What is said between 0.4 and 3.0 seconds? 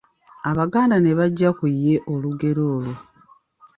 Abaganda ne baggya ku ye olugero olwo.